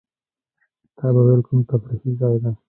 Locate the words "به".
1.13-1.21